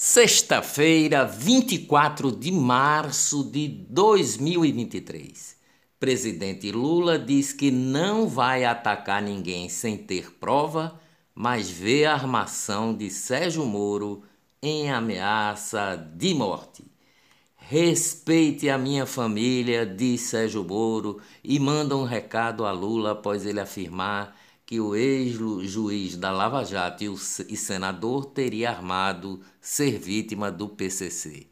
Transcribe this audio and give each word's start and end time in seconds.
Sexta-feira, 0.00 1.24
24 1.24 2.30
de 2.30 2.52
março 2.52 3.42
de 3.42 3.66
2023. 3.66 5.56
Presidente 5.98 6.70
Lula 6.70 7.18
diz 7.18 7.52
que 7.52 7.72
não 7.72 8.28
vai 8.28 8.64
atacar 8.64 9.20
ninguém 9.20 9.68
sem 9.68 9.96
ter 9.96 10.30
prova, 10.38 11.00
mas 11.34 11.68
vê 11.68 12.04
a 12.04 12.12
armação 12.12 12.94
de 12.94 13.10
Sérgio 13.10 13.66
Moro 13.66 14.22
em 14.62 14.88
ameaça 14.88 15.96
de 16.14 16.32
morte. 16.32 16.84
Respeite 17.56 18.70
a 18.70 18.78
minha 18.78 19.04
família, 19.04 19.84
diz 19.84 20.20
Sérgio 20.20 20.62
Moro, 20.62 21.20
e 21.42 21.58
manda 21.58 21.96
um 21.96 22.04
recado 22.04 22.64
a 22.64 22.70
Lula 22.70 23.10
após 23.10 23.44
ele 23.44 23.58
afirmar 23.58 24.32
que 24.68 24.78
o 24.78 24.94
ex-juiz 24.94 26.14
da 26.18 26.30
Lava 26.30 26.62
Jato 26.62 27.02
e, 27.02 27.08
o, 27.08 27.14
e 27.14 27.56
senador 27.56 28.26
teria 28.26 28.68
armado 28.68 29.40
ser 29.62 29.98
vítima 29.98 30.50
do 30.50 30.68
PCC. 30.68 31.46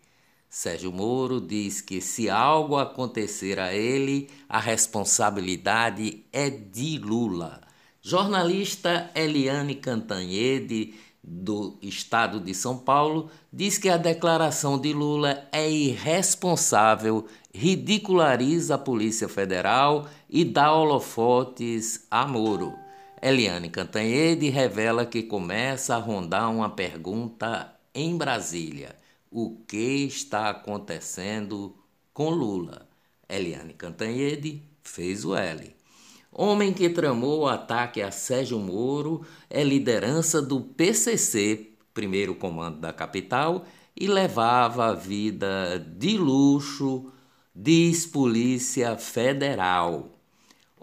Sérgio 0.50 0.92
Moro 0.92 1.40
diz 1.40 1.80
que 1.80 2.02
se 2.02 2.28
algo 2.28 2.76
acontecer 2.76 3.58
a 3.58 3.72
ele, 3.72 4.28
a 4.46 4.60
responsabilidade 4.60 6.26
é 6.30 6.50
de 6.50 6.98
Lula. 6.98 7.62
Jornalista 8.02 9.10
Eliane 9.14 9.76
Cantanhede, 9.76 10.92
do 11.24 11.78
estado 11.80 12.38
de 12.38 12.52
São 12.52 12.76
Paulo, 12.76 13.30
diz 13.50 13.78
que 13.78 13.88
a 13.88 13.96
declaração 13.96 14.78
de 14.78 14.92
Lula 14.92 15.48
é 15.50 15.70
irresponsável, 15.70 17.24
ridiculariza 17.50 18.74
a 18.74 18.78
Polícia 18.78 19.26
Federal 19.26 20.06
e 20.28 20.44
dá 20.44 20.70
holofotes 20.70 22.06
a 22.10 22.26
Moro. 22.26 22.84
Eliane 23.22 23.70
Cantanhede 23.70 24.50
revela 24.50 25.06
que 25.06 25.22
começa 25.22 25.94
a 25.94 25.98
rondar 25.98 26.50
uma 26.50 26.68
pergunta 26.68 27.74
em 27.94 28.16
Brasília: 28.16 28.94
o 29.30 29.56
que 29.66 30.04
está 30.04 30.50
acontecendo 30.50 31.74
com 32.12 32.28
Lula? 32.28 32.86
Eliane 33.28 33.72
Cantanhede 33.72 34.62
fez 34.82 35.24
o 35.24 35.34
L. 35.34 35.74
Homem 36.30 36.74
que 36.74 36.90
tramou 36.90 37.40
o 37.40 37.48
ataque 37.48 38.02
a 38.02 38.10
Sérgio 38.10 38.58
Moro 38.58 39.22
é 39.48 39.64
liderança 39.64 40.42
do 40.42 40.60
PCC, 40.60 41.70
primeiro 41.94 42.34
comando 42.34 42.78
da 42.80 42.92
capital, 42.92 43.64
e 43.96 44.06
levava 44.06 44.88
a 44.88 44.92
vida 44.92 45.78
de 45.78 46.18
luxo, 46.18 47.10
diz 47.54 48.04
Polícia 48.04 48.98
Federal. 48.98 50.15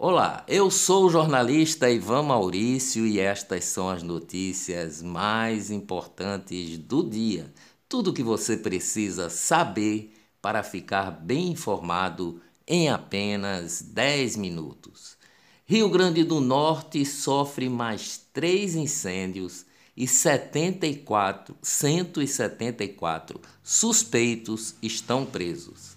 Olá, 0.06 0.44
eu 0.46 0.70
sou 0.70 1.06
o 1.06 1.08
jornalista 1.08 1.90
Ivan 1.90 2.24
Maurício 2.24 3.06
e 3.06 3.18
estas 3.18 3.64
são 3.64 3.88
as 3.88 4.02
notícias 4.02 5.00
mais 5.00 5.70
importantes 5.70 6.76
do 6.76 7.08
dia. 7.08 7.50
Tudo 7.88 8.10
o 8.10 8.12
que 8.12 8.22
você 8.22 8.54
precisa 8.54 9.30
saber 9.30 10.14
para 10.42 10.62
ficar 10.62 11.10
bem 11.10 11.52
informado 11.52 12.38
em 12.68 12.90
apenas 12.90 13.80
10 13.80 14.36
minutos. 14.36 15.16
Rio 15.64 15.88
Grande 15.88 16.22
do 16.22 16.38
Norte 16.38 17.02
sofre 17.06 17.70
mais 17.70 18.20
três 18.30 18.74
incêndios 18.74 19.64
e 19.96 20.06
74, 20.06 21.56
174 21.62 23.40
suspeitos 23.62 24.74
estão 24.82 25.24
presos. 25.24 25.93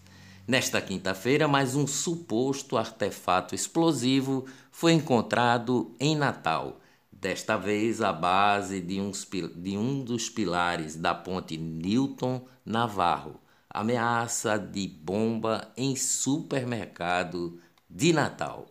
Nesta 0.48 0.80
quinta-feira, 0.80 1.46
mais 1.46 1.76
um 1.76 1.86
suposto 1.86 2.78
artefato 2.78 3.54
explosivo 3.54 4.46
foi 4.72 4.94
encontrado 4.94 5.94
em 6.00 6.16
Natal. 6.16 6.80
Desta 7.12 7.58
vez, 7.58 8.02
a 8.02 8.14
base 8.14 8.80
de, 8.80 9.02
uns, 9.02 9.28
de 9.58 9.78
um 9.78 10.02
dos 10.02 10.30
pilares 10.30 10.96
da 10.96 11.14
ponte 11.14 11.58
Newton 11.58 12.46
Navarro. 12.66 13.42
Ameaça 13.70 14.58
de 14.58 14.88
bomba 14.88 15.70
em 15.76 15.98
supermercado 15.98 17.60
de 17.90 18.14
Natal. 18.14 18.68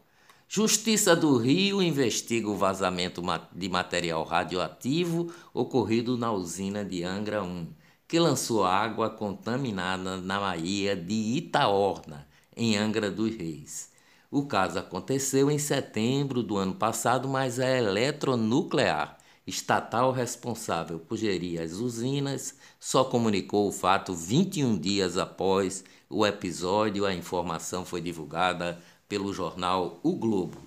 Justiça 0.49 1.15
do 1.15 1.37
Rio 1.37 1.83
investiga 1.83 2.49
o 2.49 2.57
vazamento 2.57 3.21
de 3.53 3.69
material 3.69 4.25
radioativo 4.25 5.31
ocorrido 5.53 6.17
na 6.17 6.33
usina 6.33 6.83
de 6.83 7.05
Angra 7.05 7.43
1 7.43 7.67
que 8.09 8.19
lançou 8.19 8.65
água 8.65 9.11
contaminada 9.11 10.17
na 10.19 10.39
Baía 10.39 10.95
de 10.95 11.37
Itaorna, 11.37 12.27
em 12.57 12.77
Angra 12.77 13.11
dos 13.11 13.35
Reis. 13.35 13.91
O 14.31 14.47
caso 14.47 14.79
aconteceu 14.79 15.51
em 15.51 15.59
setembro 15.59 16.43
do 16.43 16.57
ano 16.57 16.75
passado, 16.75 17.29
mas 17.29 17.59
a 17.59 17.69
Eletronuclear, 17.69 19.17
estatal 19.47 20.13
responsável 20.13 20.99
por 20.99 21.17
gerir 21.17 21.61
as 21.61 21.73
usinas, 21.73 22.57
só 22.79 23.05
comunicou 23.05 23.69
o 23.69 23.73
fato 23.73 24.15
21 24.15 24.79
dias 24.79 25.17
após 25.17 25.85
o 26.09 26.27
episódio. 26.27 27.07
A 27.07 27.15
informação 27.15 27.85
foi 27.85 28.01
divulgada 28.01 28.81
pelo 29.09 29.33
jornal 29.33 30.01
O 30.03 30.13
Globo. 30.17 30.59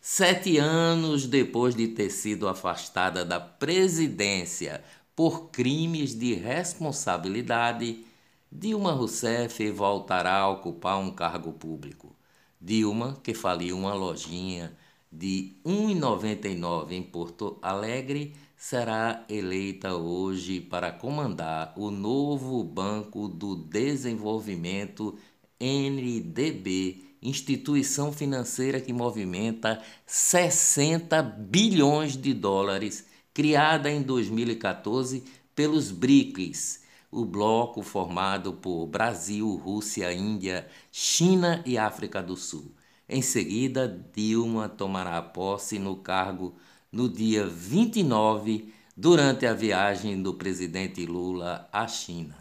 Sete 0.00 0.58
anos 0.58 1.26
depois 1.26 1.74
de 1.74 1.88
ter 1.88 2.10
sido 2.10 2.48
afastada 2.48 3.24
da 3.24 3.40
presidência 3.40 4.82
por 5.18 5.50
crimes 5.50 6.16
de 6.16 6.32
responsabilidade, 6.34 8.04
Dilma 8.52 8.92
Rousseff 8.92 9.68
voltará 9.72 10.36
a 10.36 10.48
ocupar 10.48 10.96
um 11.00 11.10
cargo 11.10 11.52
público. 11.52 12.14
Dilma, 12.60 13.18
que 13.20 13.34
faliu 13.34 13.76
uma 13.76 13.94
lojinha 13.94 14.78
de 15.10 15.56
R$ 15.66 15.72
1,99 15.72 16.92
em 16.92 17.02
Porto 17.02 17.58
Alegre, 17.60 18.36
será 18.56 19.24
eleita 19.28 19.96
hoje 19.96 20.60
para 20.60 20.92
comandar 20.92 21.74
o 21.76 21.90
novo 21.90 22.62
Banco 22.62 23.26
do 23.26 23.56
Desenvolvimento 23.56 25.18
NDB, 25.60 27.02
instituição 27.20 28.12
financeira 28.12 28.80
que 28.80 28.92
movimenta 28.92 29.82
60 30.06 31.20
bilhões 31.22 32.16
de 32.16 32.32
dólares 32.32 33.07
criada 33.38 33.88
em 33.88 34.02
2014 34.02 35.22
pelos 35.54 35.92
BRICS, 35.92 36.82
o 37.08 37.24
bloco 37.24 37.84
formado 37.84 38.54
por 38.54 38.88
Brasil, 38.88 39.54
Rússia, 39.54 40.12
Índia, 40.12 40.66
China 40.90 41.62
e 41.64 41.78
África 41.78 42.20
do 42.20 42.36
Sul. 42.36 42.72
Em 43.08 43.22
seguida, 43.22 44.04
Dilma 44.12 44.68
tomará 44.68 45.22
posse 45.22 45.78
no 45.78 45.94
cargo 45.94 46.56
no 46.90 47.08
dia 47.08 47.46
29, 47.46 48.74
durante 48.96 49.46
a 49.46 49.54
viagem 49.54 50.20
do 50.20 50.34
presidente 50.34 51.06
Lula 51.06 51.68
à 51.72 51.86
China. 51.86 52.34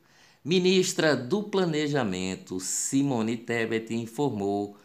Ministra 0.44 1.16
do 1.16 1.42
Planejamento 1.42 2.60
Simone 2.60 3.36
Tebet 3.36 3.92
informou 3.94 4.76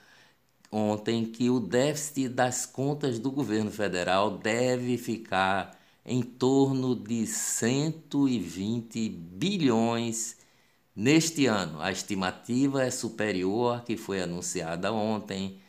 ontem 0.72 1.26
que 1.26 1.50
o 1.50 1.60
déficit 1.60 2.30
das 2.30 2.66
contas 2.66 3.20
do 3.20 3.30
governo 3.32 3.70
federal 3.70 4.38
deve 4.38 4.98
ficar 4.98 5.78
em 6.06 6.22
torno 6.24 6.96
de 6.96 7.28
120 7.28 9.10
bilhões 9.10 10.38
neste 10.96 11.46
ano. 11.46 11.82
A 11.82 11.92
estimativa 11.92 12.84
é 12.84 12.90
superior 12.90 13.78
à 13.78 13.82
que 13.82 13.98
foi 13.98 14.22
anunciada 14.22 14.92
ontem 14.92 15.60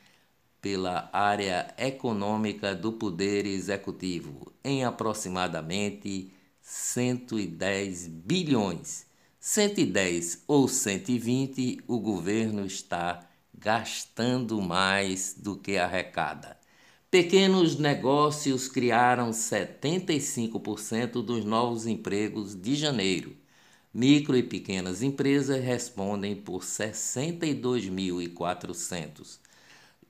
pela 0.62 1.10
área 1.12 1.74
econômica 1.76 2.74
do 2.74 2.92
Poder 2.92 3.44
Executivo, 3.44 4.50
em 4.62 4.84
aproximadamente 4.84 6.32
110 6.60 8.06
bilhões. 8.06 9.04
110 9.40 10.44
ou 10.46 10.68
120, 10.68 11.80
o 11.88 11.98
governo 11.98 12.64
está 12.64 13.28
gastando 13.52 14.62
mais 14.62 15.34
do 15.36 15.56
que 15.56 15.76
arrecada. 15.76 16.56
Pequenos 17.10 17.76
negócios 17.76 18.68
criaram 18.68 19.30
75% 19.30 21.24
dos 21.24 21.44
novos 21.44 21.88
empregos 21.88 22.54
de 22.54 22.76
janeiro. 22.76 23.36
Micro 23.92 24.36
e 24.36 24.44
pequenas 24.44 25.02
empresas 25.02 25.60
respondem 25.62 26.36
por 26.36 26.62
62.400 26.62 29.42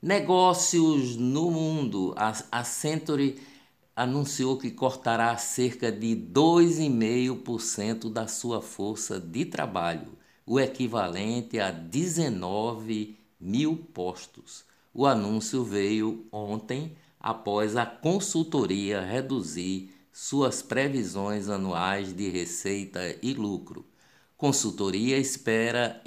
Negócios 0.00 1.16
no 1.16 1.50
mundo. 1.50 2.14
A, 2.16 2.32
a 2.52 2.62
Century 2.64 3.36
anunciou 3.94 4.56
que 4.56 4.70
cortará 4.70 5.36
cerca 5.36 5.90
de 5.90 6.16
2,5% 6.16 8.10
da 8.10 8.28
sua 8.28 8.62
força 8.62 9.18
de 9.18 9.44
trabalho, 9.44 10.16
o 10.46 10.60
equivalente 10.60 11.58
a 11.58 11.72
19 11.72 13.18
mil 13.40 13.76
postos. 13.92 14.64
O 14.94 15.04
anúncio 15.04 15.64
veio 15.64 16.24
ontem 16.30 16.96
após 17.28 17.76
a 17.76 17.84
consultoria 17.84 19.02
reduzir 19.02 19.90
suas 20.10 20.62
previsões 20.62 21.50
anuais 21.50 22.16
de 22.16 22.30
receita 22.30 23.00
e 23.22 23.34
lucro. 23.34 23.84
Consultoria 24.34 25.18
espera 25.18 26.02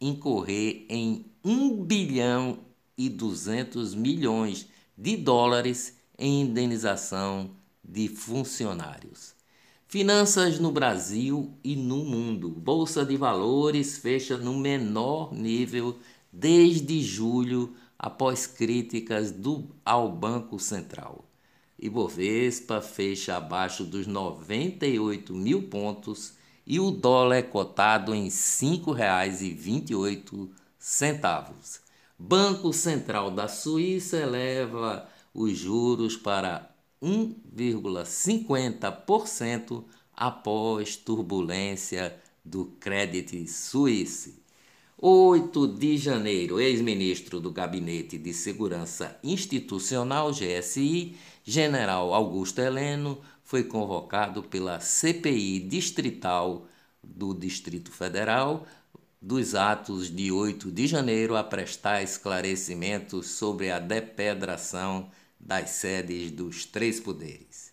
incorrer 0.00 0.86
em 0.88 1.26
1 1.44 1.82
bilhão 1.82 2.58
e 2.96 3.08
200 3.08 3.96
milhões 3.96 4.68
de 4.96 5.16
dólares 5.16 5.96
em 6.16 6.42
indenização 6.42 7.50
de 7.82 8.06
funcionários. 8.06 9.34
Finanças 9.88 10.60
no 10.60 10.70
Brasil 10.70 11.52
e 11.64 11.74
no 11.74 12.04
mundo. 12.04 12.48
Bolsa 12.48 13.04
de 13.04 13.16
Valores 13.16 13.98
fecha 13.98 14.36
no 14.36 14.56
menor 14.56 15.34
nível 15.34 15.98
desde 16.32 17.02
julho, 17.02 17.74
após 18.02 18.46
críticas 18.46 19.30
do, 19.30 19.68
ao 19.84 20.10
Banco 20.10 20.58
Central. 20.58 21.22
Ibovespa 21.78 22.80
fecha 22.80 23.36
abaixo 23.36 23.84
dos 23.84 24.06
98 24.06 25.34
mil 25.34 25.68
pontos 25.68 26.32
e 26.66 26.80
o 26.80 26.90
dólar 26.90 27.36
é 27.36 27.42
cotado 27.42 28.14
em 28.14 28.24
R$ 28.24 28.30
5,28. 28.30 30.48
Banco 32.18 32.72
Central 32.72 33.30
da 33.30 33.48
Suíça 33.48 34.16
eleva 34.16 35.06
os 35.34 35.58
juros 35.58 36.16
para 36.16 36.74
1,50% 37.02 39.84
após 40.14 40.96
turbulência 40.96 42.18
do 42.42 42.64
Credit 42.80 43.46
Suisse. 43.46 44.39
8 45.02 45.66
de 45.66 45.96
janeiro, 45.96 46.60
ex-ministro 46.60 47.40
do 47.40 47.50
Gabinete 47.50 48.18
de 48.18 48.34
Segurança 48.34 49.18
Institucional, 49.24 50.30
GSI, 50.30 51.16
general 51.42 52.12
Augusto 52.12 52.58
Heleno, 52.58 53.18
foi 53.42 53.64
convocado 53.64 54.42
pela 54.42 54.78
CPI 54.78 55.60
distrital 55.60 56.66
do 57.02 57.32
Distrito 57.32 57.90
Federal 57.90 58.66
dos 59.22 59.54
atos 59.54 60.14
de 60.14 60.30
8 60.30 60.70
de 60.70 60.86
janeiro 60.86 61.34
a 61.34 61.42
prestar 61.42 62.02
esclarecimentos 62.02 63.30
sobre 63.30 63.70
a 63.70 63.78
depedração 63.78 65.10
das 65.40 65.70
sedes 65.70 66.30
dos 66.30 66.66
três 66.66 67.00
poderes. 67.00 67.72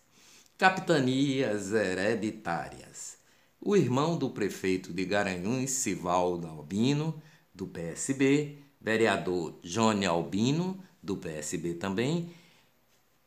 Capitanias 0.56 1.74
hereditárias. 1.74 3.17
O 3.60 3.76
irmão 3.76 4.16
do 4.16 4.30
prefeito 4.30 4.92
de 4.92 5.04
Garanhuns, 5.04 5.70
Sivaldo 5.70 6.46
Albino, 6.46 7.20
do 7.52 7.66
PSB, 7.66 8.58
vereador 8.80 9.58
Johnny 9.62 10.06
Albino, 10.06 10.82
do 11.02 11.16
PSB 11.16 11.74
também, 11.74 12.30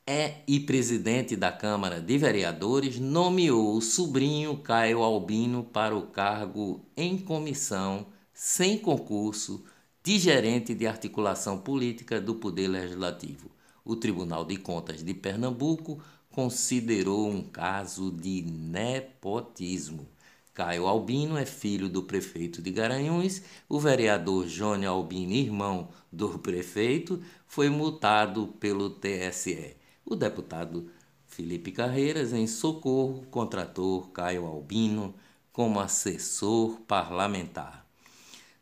é 0.07 0.41
e 0.47 0.59
presidente 0.59 1.35
da 1.35 1.51
Câmara 1.51 2.01
de 2.01 2.17
Vereadores, 2.17 2.97
nomeou 2.97 3.75
o 3.75 3.81
sobrinho 3.81 4.57
Caio 4.57 5.03
Albino 5.03 5.63
para 5.63 5.95
o 5.95 6.07
cargo 6.07 6.83
em 6.95 7.17
comissão, 7.17 8.07
sem 8.33 8.77
concurso, 8.77 9.63
de 10.03 10.17
gerente 10.17 10.73
de 10.73 10.87
articulação 10.87 11.59
política 11.59 12.19
do 12.19 12.35
Poder 12.35 12.67
Legislativo. 12.67 13.51
O 13.83 13.95
Tribunal 13.95 14.45
de 14.45 14.57
Contas 14.57 15.03
de 15.03 15.13
Pernambuco 15.13 16.01
considerou 16.31 17.29
um 17.29 17.43
caso 17.43 18.11
de 18.11 18.41
nepotismo. 18.41 20.07
Caio 20.53 20.85
Albino 20.85 21.37
é 21.37 21.45
filho 21.45 21.87
do 21.87 22.03
prefeito 22.03 22.61
de 22.61 22.71
Garanhuns. 22.71 23.41
O 23.69 23.79
vereador 23.79 24.45
Jônio 24.47 24.89
Albino, 24.89 25.31
irmão 25.33 25.87
do 26.11 26.37
prefeito, 26.39 27.23
foi 27.47 27.69
multado 27.69 28.47
pelo 28.59 28.89
TSE. 28.89 29.77
O 30.05 30.13
deputado 30.15 30.89
Felipe 31.25 31.71
Carreiras, 31.71 32.33
em 32.33 32.47
socorro, 32.47 33.25
contratou 33.31 34.07
Caio 34.07 34.45
Albino 34.45 35.15
como 35.53 35.79
assessor 35.79 36.81
parlamentar. 36.81 37.87